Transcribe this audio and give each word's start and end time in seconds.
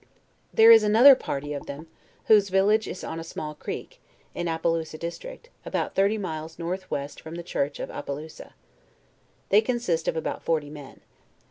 There 0.51 0.71
is 0.71 0.81
another 0.81 1.13
party 1.13 1.53
of 1.53 1.67
them, 1.67 1.85
whose 2.25 2.49
village 2.49 2.87
is 2.87 3.03
on 3.03 3.19
a 3.19 3.23
small 3.23 3.53
creek, 3.53 4.01
in 4.33 4.47
A 4.47 4.57
ppelousa 4.57 4.97
district, 4.97 5.49
about 5.63 5.93
thirty 5.93 6.17
miles 6.17 6.57
north 6.57 6.89
west 6.89 7.21
from 7.21 7.35
the 7.35 7.43
church 7.43 7.79
of 7.79 7.91
A 7.91 8.01
ppelousa. 8.01 8.53
They 9.49 9.61
consist 9.61 10.07
of 10.07 10.17
about 10.17 10.41
forty 10.41 10.71
men. 10.71 11.01